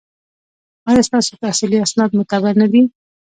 ایا 0.89 1.01
ستاسو 1.07 1.33
تحصیلي 1.43 1.77
اسناد 1.81 2.09
معتبر 2.17 2.53
نه 2.61 2.67
دي؟ 2.73 2.81